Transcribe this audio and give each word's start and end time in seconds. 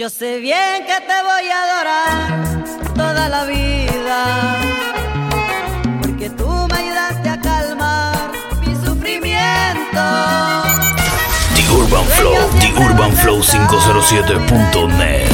Yo 0.00 0.08
sé 0.08 0.38
bien 0.38 0.86
que 0.86 0.98
te 0.98 1.22
voy 1.22 1.50
a 1.50 1.62
adorar 1.62 2.64
toda 2.94 3.28
la 3.28 3.44
vida, 3.44 4.56
porque 6.00 6.30
tú 6.30 6.48
me 6.70 6.74
ayudaste 6.74 7.28
a 7.28 7.38
calmar 7.38 8.30
mi 8.66 8.74
sufrimiento. 8.76 10.00
The 11.54 11.68
Urban 11.70 12.06
Flow, 12.16 12.34
The 12.60 12.72
Urban 12.82 13.12
Flow 13.12 13.42
507.net. 13.42 15.28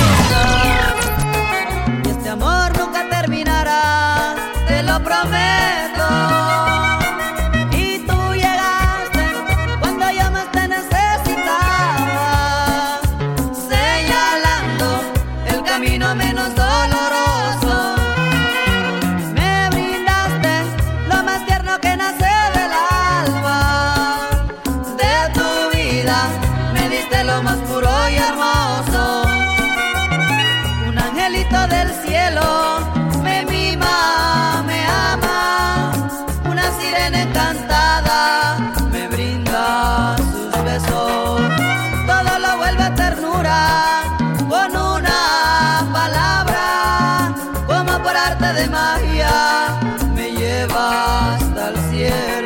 de 48.57 48.69
magia 48.69 49.79
me 50.15 50.31
lleva 50.33 51.35
hasta 51.35 51.69
el 51.69 51.77
cielo. 51.91 52.46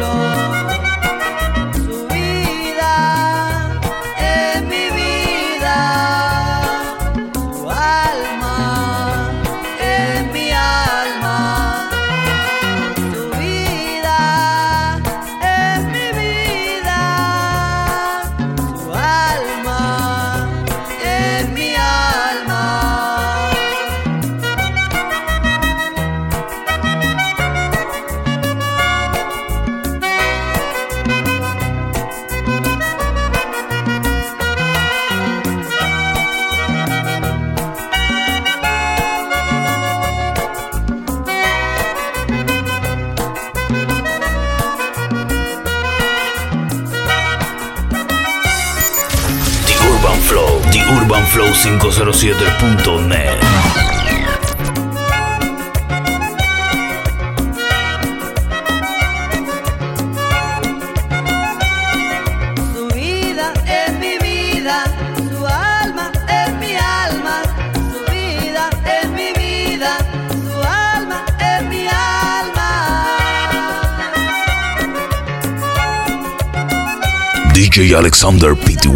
Cinco 51.62 51.91
cero 51.92 52.12
siete 52.12 52.44
punto 52.58 53.00
net, 53.03 53.39
su 62.73 62.89
vida 62.95 63.52
es 63.67 63.92
mi 63.98 64.17
vida, 64.18 64.84
su 65.30 65.46
alma 65.46 66.11
es 66.29 66.55
mi 66.58 66.74
alma, 66.77 67.42
su 67.92 68.11
vida 68.11 68.70
es 68.86 69.08
mi 69.11 69.33
vida, 69.34 69.98
su 70.30 70.63
alma 70.63 71.24
es 71.39 71.63
mi 71.68 71.86
alma. 71.86 72.70
Dj 77.52 77.95
Alexander 77.96 78.55
Piti 78.57 78.89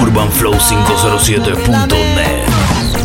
urbanflow507.net 0.00 2.95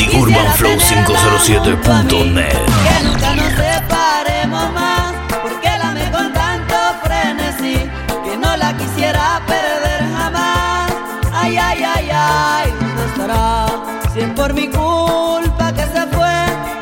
The 0.00 0.16
Urban 0.16 0.50
Flow 0.54 0.78
507.net. 0.78 2.48
Que 2.84 3.04
nunca 3.04 3.34
nos 3.34 3.52
separemos 3.52 4.72
más, 4.72 5.12
porque 5.42 5.68
la 5.76 5.90
me 5.92 6.10
con 6.10 6.32
tanto 6.32 6.74
frenesí, 7.04 7.76
que 8.24 8.36
no 8.38 8.56
la 8.56 8.74
quisiera 8.78 9.42
perder 9.46 10.00
jamás. 10.16 10.90
Ay, 11.34 11.58
ay, 11.58 11.84
ay, 11.84 12.10
ay, 12.10 12.72
¿dónde 12.80 13.04
estará? 13.04 13.66
Si 14.14 14.20
es 14.20 14.28
por 14.30 14.54
mi 14.54 14.68
culpa 14.68 15.70
que 15.74 15.82
se 15.82 16.06
fue, 16.16 16.34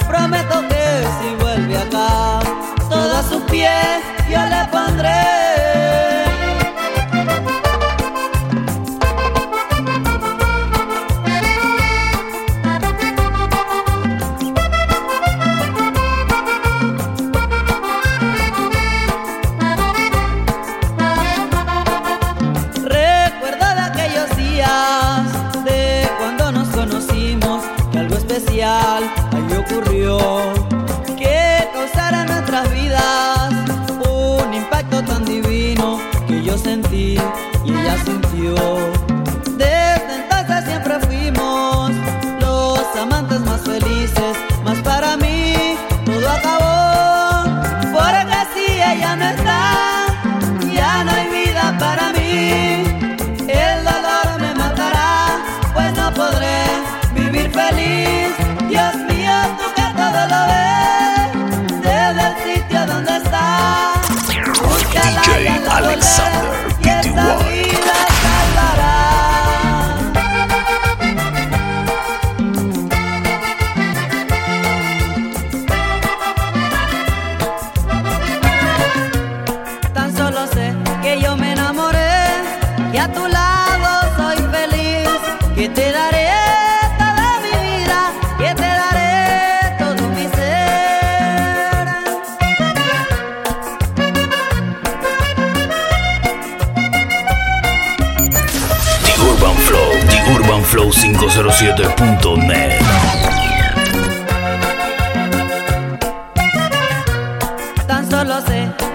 prometo 0.07 0.63
que 0.69 1.05
si 1.19 1.35
vuelve 1.43 1.77
acá, 1.77 2.39
todos 2.89 3.27
sus 3.27 3.43
pies 3.51 3.99
yo 4.31 4.39
le 4.45 4.65
pondré. 4.71 6.18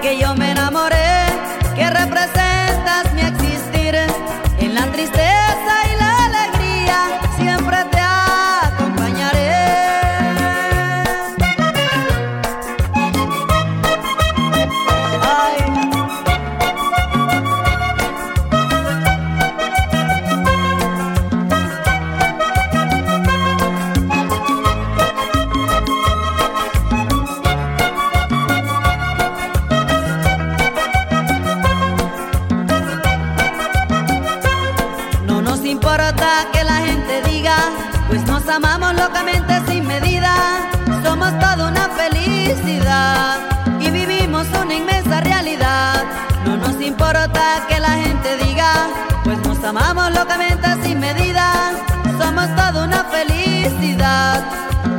que 0.04 0.18
yo 0.18 0.36
me 0.36 0.52
enamoré, 0.52 1.24
que 1.76 1.90
representas 1.90 3.14
mi 3.16 3.22
existir 3.22 3.96
en 4.60 4.76
la 4.76 4.86
tristeza. 4.92 5.82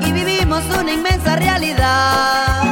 y 0.01 0.13
vivimos 0.13 0.63
una 0.81 0.93
inmensa 0.93 1.37
realidad. 1.37 2.65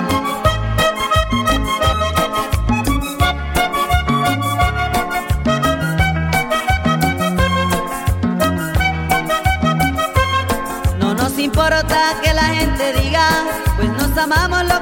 No 10.98 11.14
nos 11.14 11.38
importa 11.38 12.14
que 12.22 12.32
la 12.32 12.44
gente 12.44 12.94
diga, 12.94 13.28
pues 13.76 13.90
nos 13.90 14.16
amamos 14.16 14.64
lo 14.64 14.81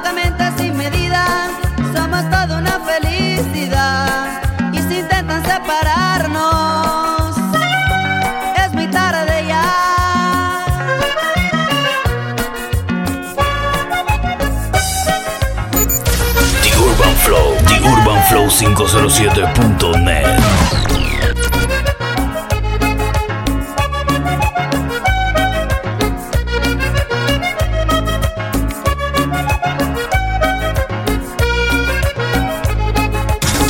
flow507.net. 18.31 20.25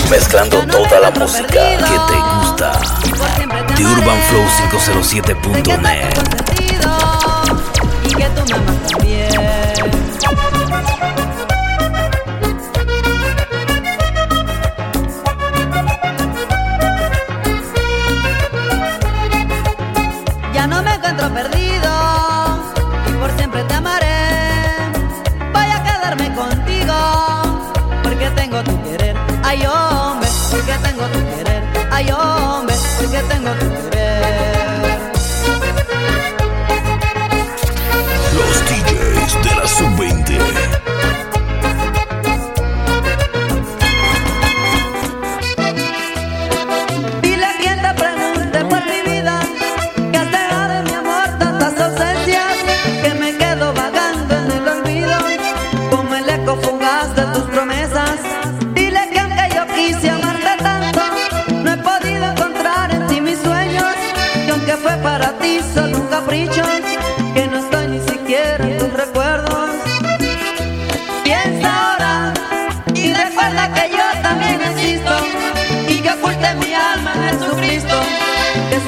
mezclando 0.09 0.57
toda 0.67 0.99
la 0.99 1.11
música 1.11 1.47
que 1.47 1.97
te 2.07 2.17
gusta. 2.35 2.73
The 3.75 3.83
Urban 3.85 4.21
Flow 4.29 4.45
507.net 4.69 6.50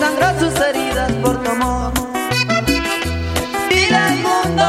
sangró 0.04 0.28
sus 0.38 0.56
heridas 0.60 1.12
por 1.24 1.42
tu 1.42 1.50
amor. 1.50 1.94
Vida 3.70 4.02
inmundo, 4.16 4.68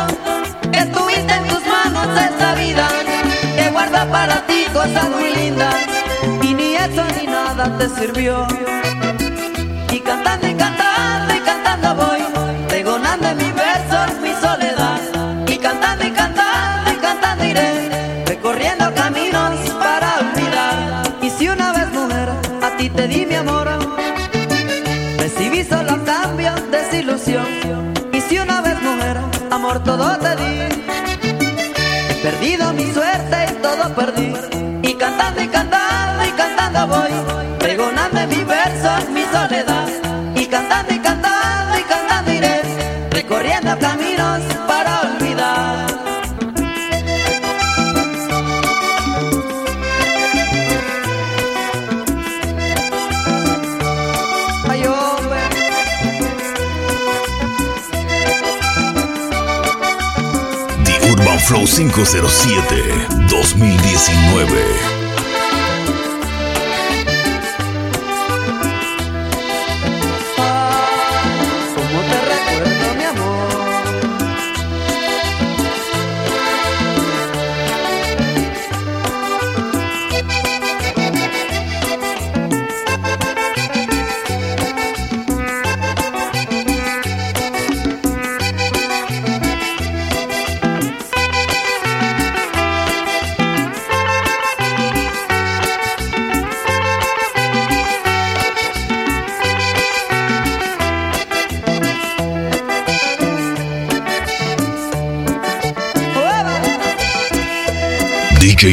estuviste 0.72 1.32
en 1.40 1.44
tus 1.48 1.62
manos 1.66 2.06
esta 2.28 2.54
vida 2.54 2.86
que 3.56 3.68
guarda 3.70 4.02
para 4.12 4.46
ti 4.46 4.64
cosas 4.72 5.06
muy 5.10 5.34
lindas 5.34 5.74
y 6.40 6.54
ni 6.54 6.76
eso 6.76 7.04
ni 7.16 7.26
nada 7.26 7.64
te 7.78 7.88
sirvió. 7.88 8.46
Y 9.90 9.98
cantando 10.08 10.46
y 10.46 10.54
cantando 10.54 11.34
y 11.34 11.40
cantando 11.50 11.88
voy, 12.02 12.22
pregonando 12.68 13.26
en 13.28 13.38
mi 13.38 13.50
verso 13.64 13.96
mi 14.22 14.32
soledad. 14.44 15.00
Y 15.48 15.56
cantando 15.58 16.06
y 16.06 16.12
cantando 16.12 16.92
y 16.92 16.96
cantando 17.06 17.44
iré, 17.44 18.24
recorriendo 18.26 18.94
caminos 18.94 19.54
para 19.82 20.08
olvidar. 20.22 20.76
Y 21.22 21.28
si 21.30 21.48
una 21.48 21.72
vez 21.72 21.88
mujer 21.92 22.28
a 22.62 22.76
ti 22.76 22.88
te 22.88 23.08
di 23.08 23.26
mi 23.26 23.34
amor 23.34 23.83
hizo 25.64 25.82
los 25.82 25.98
cambios, 26.00 26.54
desilusión. 26.70 27.46
Y 28.12 28.20
si 28.20 28.38
una 28.38 28.60
vez 28.60 28.80
mujer, 28.82 29.18
amor 29.50 29.82
todo 29.82 30.16
te 30.18 30.36
di. 30.36 30.58
Perdido 32.22 32.72
mi 32.72 32.92
suerte 32.92 33.36
y 33.50 33.62
todo 33.62 33.94
perdí. 33.94 34.34
Y 34.82 34.94
cantando 34.94 35.42
y 35.42 35.48
cantando 35.48 36.24
y 36.24 36.30
cantando 36.32 36.86
voy. 36.86 37.53
Flow 61.54 61.66
507 61.66 63.28
2019. 63.28 64.93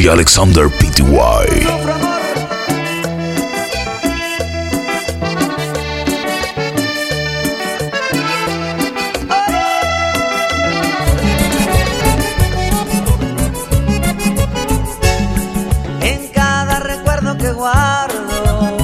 Alexander 0.08 0.68
amor. 0.68 2.12
En 16.00 16.28
cada 16.34 16.80
recuerdo 16.80 17.36
que 17.38 17.52
guardo 17.52 18.76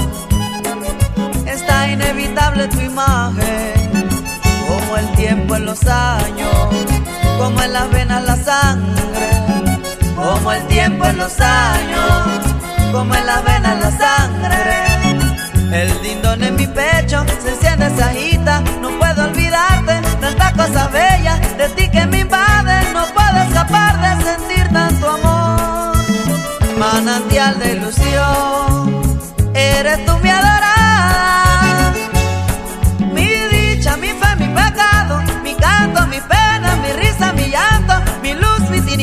está 1.45 1.89
inevitable 1.89 2.67
tu 2.69 2.79
imagen, 2.79 4.09
como 4.67 4.97
el 4.97 5.11
tiempo 5.15 5.55
en 5.55 5.65
los 5.65 5.85
años, 5.85 6.69
como 7.37 7.61
en 7.61 7.73
las 7.73 7.91
venas 7.91 8.23
la 8.23 8.35
sangre, 8.37 9.38
como 10.39 10.53
el 10.53 10.65
tiempo 10.67 11.05
en 11.05 11.17
los 11.17 11.39
años, 11.41 12.45
como 12.93 13.13
en 13.13 13.25
las 13.25 13.43
venas 13.43 13.79
la 13.79 13.91
sangre. 13.91 14.57
El 15.71 16.01
dindón 16.01 16.43
en 16.43 16.55
mi 16.55 16.65
pecho 16.65 17.23
se 17.43 17.49
enciende 17.49 17.87
esa 17.87 18.07
agita, 18.07 18.61
no 18.81 18.89
puedo 18.97 19.25
olvidarte, 19.25 20.01
tantas 20.19 20.53
cosas 20.53 20.91
bellas 20.91 21.39
de 21.57 21.69
ti 21.75 21.89
que 21.89 22.05
me 22.07 22.19
invaden, 22.21 22.93
no 22.93 23.05
puedo 23.13 23.37
escapar 23.47 23.99
de 23.99 24.23
sentir 24.23 24.67
tanto 24.69 25.09
amor 25.09 25.97
manantial 26.77 27.59
de 27.59 27.73
ilusión. 27.73 29.19
Eres 29.53 30.05
tú 30.05 30.17
mi 30.23 30.29
adorada, 30.29 31.93
mi 33.13 33.27
dicha, 33.51 33.97
mi 33.97 34.07
fe, 34.07 34.35
mi 34.37 34.47
pecado, 34.47 35.21
mi 35.43 35.53
canto, 35.55 36.07
mi 36.07 36.21
pena, 36.21 36.77
mi 36.81 36.93
risa, 36.93 37.33
mi 37.33 37.49
llanto, 37.49 37.88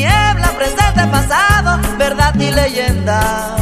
tiniebla, 0.07 0.51
presente, 0.57 1.07
pasado, 1.07 1.79
verdad 1.97 2.33
y 2.35 2.51
leyenda. 2.51 3.55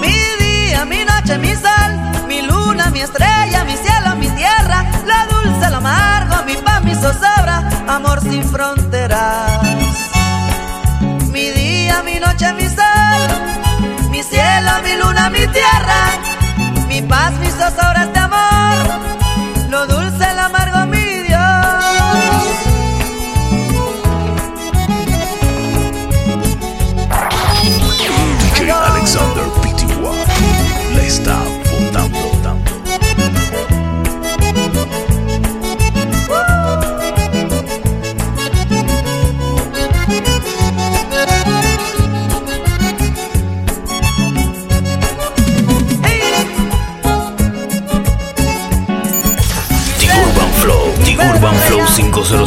Mi 0.00 0.44
día, 0.44 0.84
mi 0.84 1.04
noche, 1.04 1.38
mi 1.38 1.54
sol, 1.54 1.92
mi 2.28 2.42
luna, 2.42 2.90
mi 2.90 3.00
estrella, 3.00 3.64
mi 3.64 3.76
cielo, 3.76 4.16
mi 4.16 4.28
tierra, 4.30 4.84
la 5.06 5.26
dulce, 5.30 5.70
lo 5.70 5.76
amargo, 5.76 6.44
mi 6.46 6.56
paz, 6.56 6.82
mi 6.82 6.94
zozobra, 6.94 7.62
amor 7.88 8.20
sin 8.20 8.44
fronteras 8.44 9.60
mi 11.32 11.50
día, 11.50 12.00
mi 12.04 12.20
noche, 12.20 12.52
mi 12.52 12.68
sol, 12.68 13.22
mi 14.10 14.22
cielo, 14.22 14.70
mi 14.84 14.96
luna, 15.02 15.30
mi 15.30 15.46
tierra, 15.48 16.00
mi 16.86 17.02
paz, 17.02 17.32
mis 17.40 17.52
zozobras 17.54 18.12
de 18.12 18.18
amor, 18.20 19.03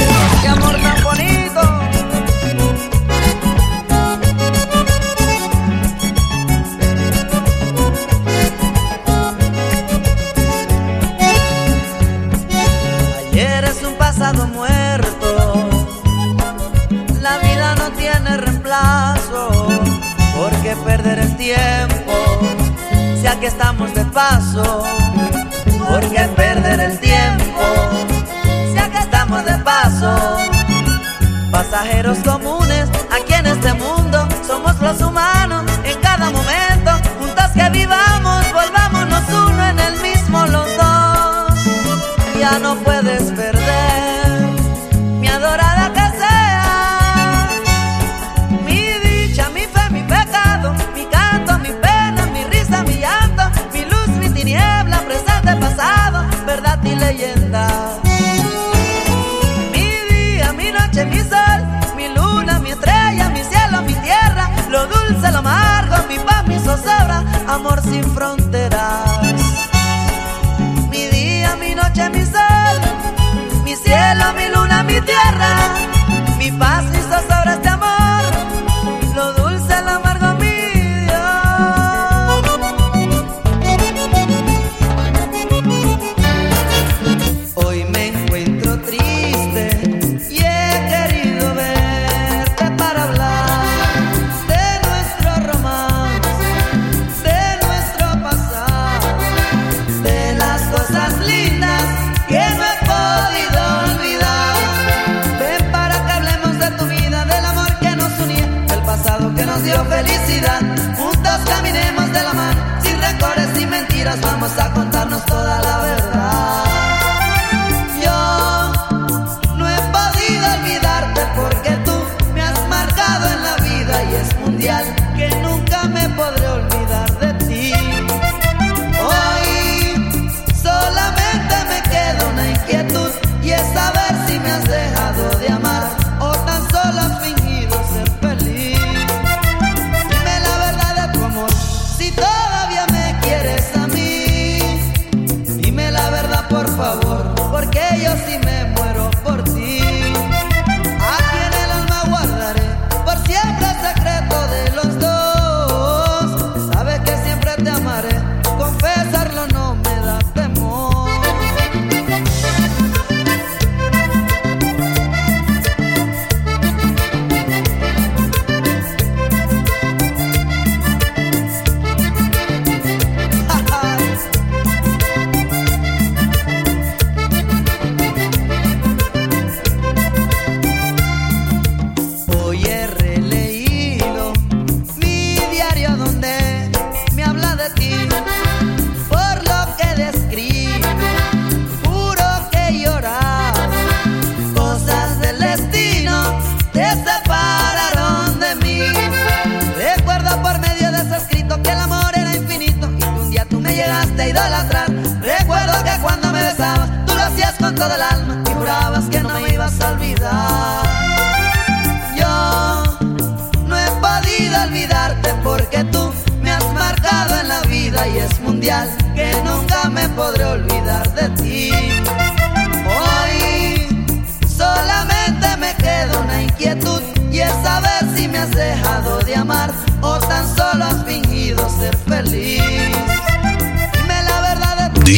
tierra, 75.09 75.98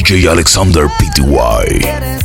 DJ 0.01 0.27
Alexander 0.27 0.87
Pty. 0.97 2.20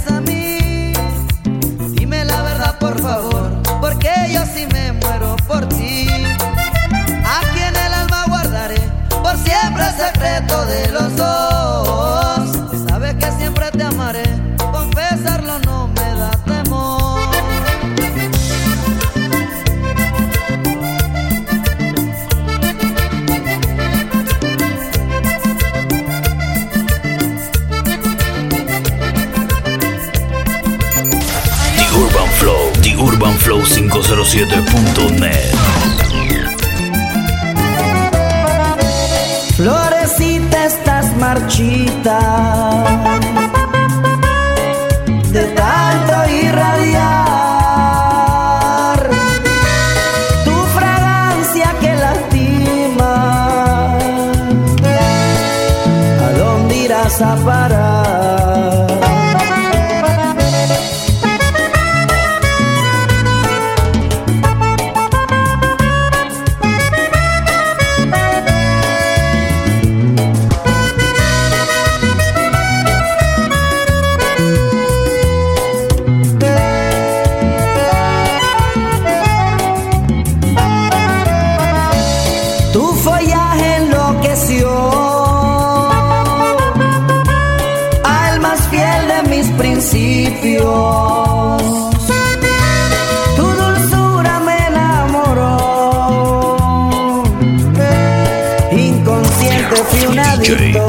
Florecita, 39.56 40.66
estás 40.66 41.16
marchita. 41.16 42.18
De 45.32 45.44
tanto 45.60 46.14
irradiar. 46.42 47.08
Tu 50.44 50.56
fragancia 50.76 51.68
que 51.80 51.94
lastima. 52.04 53.12
¿A 56.26 56.30
dónde 56.38 56.76
irás 56.76 57.22
a 57.22 57.36
parar? 57.36 57.85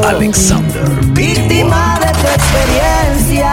Alexander 0.08 0.84
Víctima 1.12 2.00
de 2.00 2.08
tu 2.08 2.28
experiencia 2.40 3.52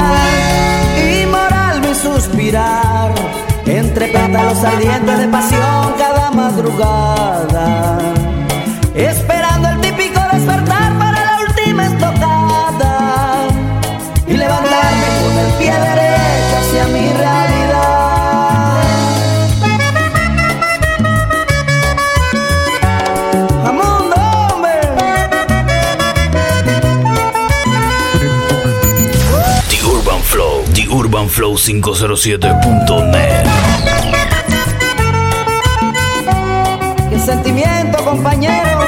Inmoral 1.23 1.81
mi 1.81 1.95
suspirar 1.95 3.13
Entre 3.67 4.07
pétalos 4.07 4.63
ardientes 4.63 5.19
de 5.19 5.29
pasión 5.29 5.95
cada 5.99 6.31
madrugada. 6.31 8.04
flow507.net. 31.35 33.45
¡Qué 37.11 37.19
sentimiento, 37.19 37.99
compañero! 38.05 38.79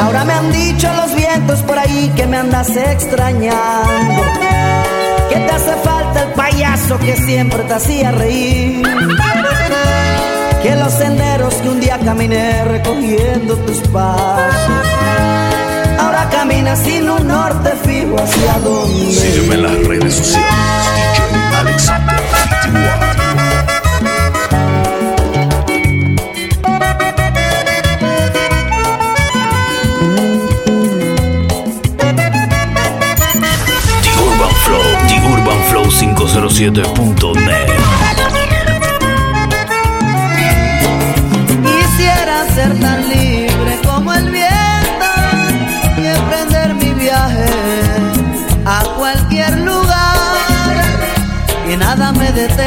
Ahora 0.00 0.24
me 0.24 0.32
han 0.32 0.52
dicho 0.52 0.92
los 0.94 1.14
vientos 1.14 1.62
por 1.62 1.78
ahí 1.78 2.12
que 2.16 2.26
me 2.26 2.38
andas 2.38 2.76
extrañando. 2.76 4.22
Que 5.28 5.36
te 5.36 5.52
hace 5.52 5.76
falta 5.84 6.24
el 6.24 6.32
payaso 6.32 6.98
que 6.98 7.16
siempre 7.16 7.62
te 7.62 7.74
hacía 7.74 8.10
reír. 8.10 8.84
Que 10.60 10.74
los 10.74 10.92
senderos 10.92 11.54
que 11.54 11.68
un 11.68 11.80
día 11.80 12.00
caminé 12.00 12.64
recogiendo 12.64 13.56
tus 13.58 13.78
pasos 13.88 15.53
Ahora 15.98 16.28
camina 16.30 16.76
sin 16.76 17.08
un 17.08 17.26
norte 17.26 17.72
fijo 17.84 18.16
hacia 18.18 18.58
dónde. 18.58 19.12
Sígueme 19.12 19.54
en 19.54 19.62
las 19.62 19.86
redes 19.86 20.14
sociales. 20.14 20.54
DJ 21.02 21.56
Alexander 21.60 23.24
The 34.02 34.10
Urban 34.20 34.54
Flow, 34.64 34.82
The 35.08 35.18
Urban 35.32 35.60
Flow 35.70 35.84
507.net. 35.90 37.68
Quisiera 41.62 42.36
ser 42.54 42.80
tan 42.80 42.93
nada 52.34 52.63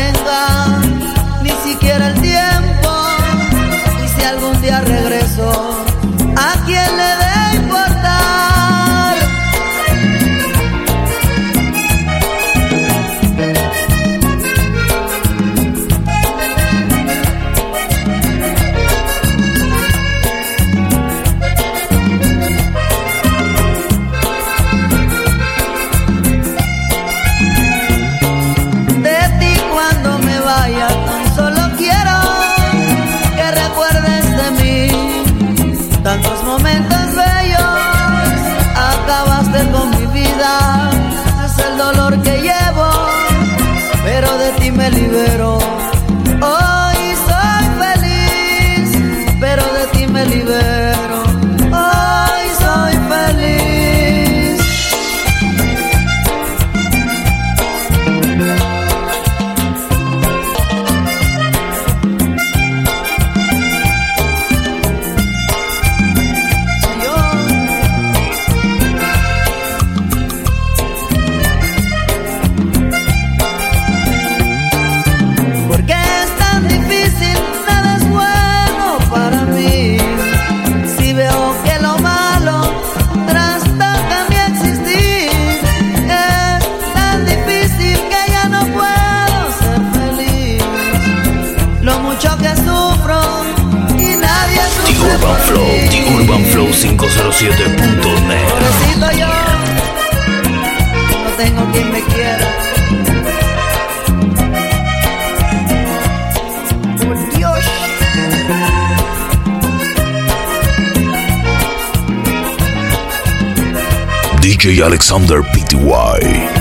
DJ 114.48 114.82
Alexander 114.82 115.44
Pty. 115.44 116.57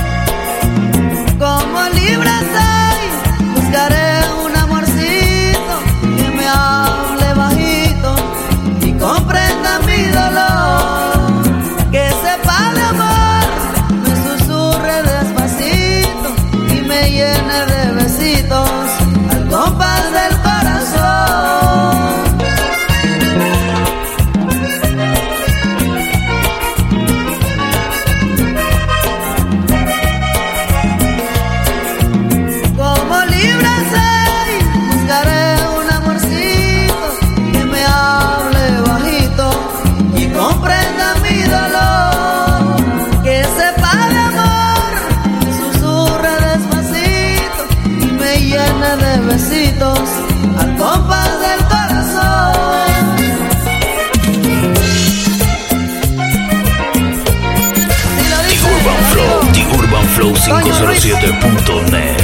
507.net. 60.47 62.16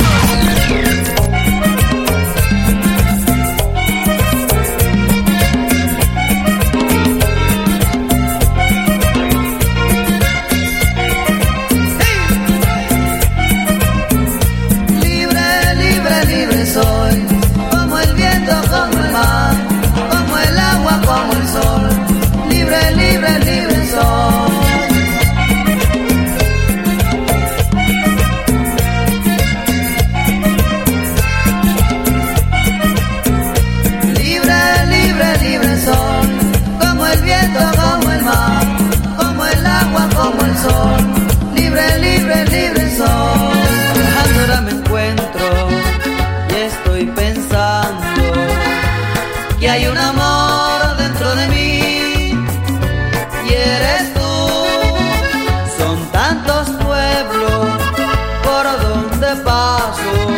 donde 59.36 60.33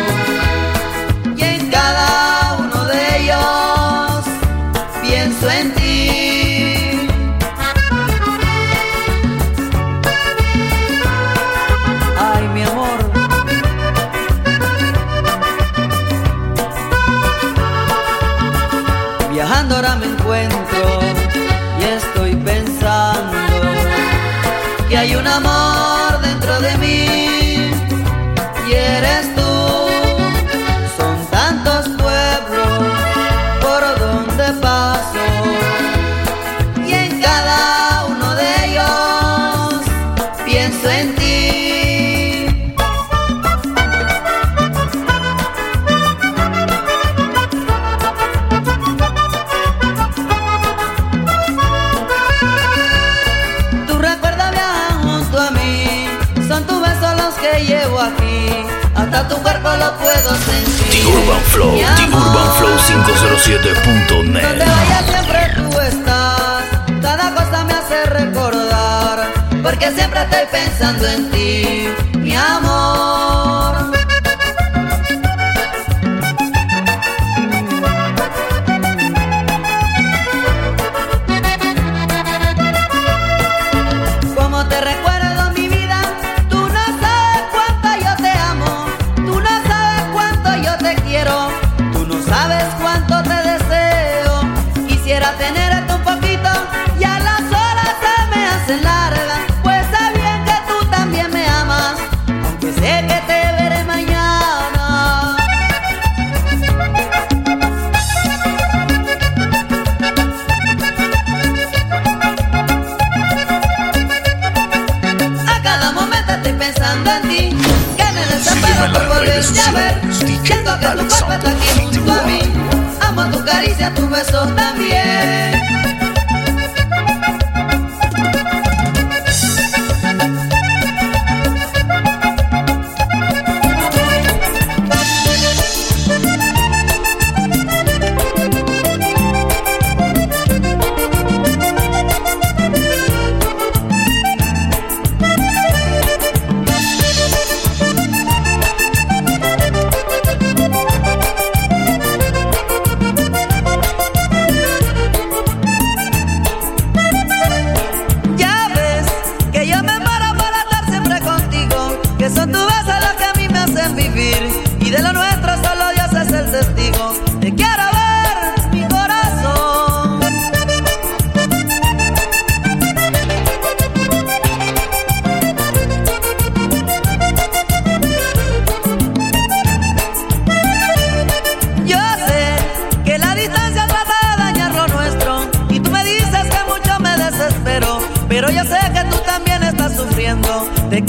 The 59.76 61.00
Urban 61.04 61.42
Flow, 61.52 61.72
The 61.76 62.04
Urban 62.04 62.48
Flow 62.58 62.74
507.net. 62.78 64.42
Donde 64.42 64.64
vaya 64.64 65.02
siempre 65.06 65.40
tú 65.56 65.80
estás, 65.80 66.62
toda 67.02 67.34
cosa 67.34 67.64
me 67.64 67.72
hace 67.74 68.04
recordar, 68.06 69.28
porque 69.62 69.92
siempre 69.92 70.22
estoy 70.22 70.46
pensando 70.50 71.06
en 71.06 71.30
ti. 71.30 71.88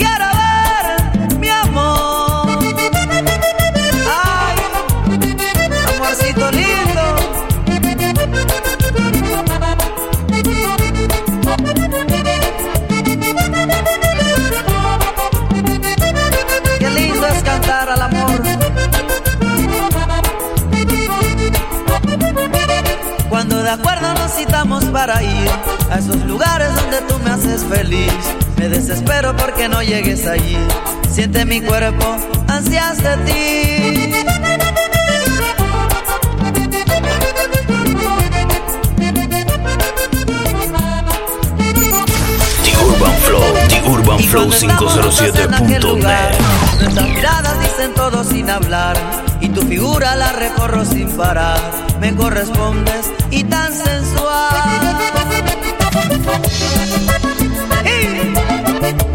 gotta 0.07 0.36
para 24.97 25.21
ir 25.21 25.49
a 25.91 25.99
esos 25.99 26.25
lugares 26.25 26.73
donde 26.73 27.01
tú 27.01 27.19
me 27.23 27.29
haces 27.29 27.63
feliz. 27.65 28.11
Me 28.57 28.67
desespero 28.67 29.37
porque 29.37 29.69
no 29.69 29.83
llegues 29.83 30.25
allí. 30.25 30.57
Siente 31.11 31.45
mi 31.45 31.61
cuerpo 31.61 32.17
ansias 32.47 32.97
de 33.03 33.17
ti. 33.17 34.13
The 42.63 42.73
Urban 42.83 43.13
Flow, 43.21 43.53
The 43.69 43.81
Urban 43.87 44.19
Flow 44.19 44.49
507.net. 44.49 46.39
Nuestras 46.81 47.09
miradas 47.09 47.59
dicen 47.59 47.93
todo 47.93 48.23
sin 48.23 48.49
hablar 48.49 48.97
y 49.41 49.49
tu 49.49 49.61
figura 49.61 50.15
la 50.15 50.31
recorro 50.31 50.83
sin 50.85 51.07
parar. 51.11 51.59
Me 52.01 52.15
correspondes 52.15 53.11
y 53.29 53.43
tan 53.43 53.71
sensual. 53.71 54.66
¡Hey! 57.85 59.06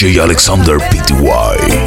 DJ 0.00 0.18
Alexander 0.18 0.78
PTY. 0.78 1.79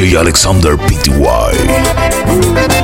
Alexander 0.00 0.78
PTY. 0.78 2.79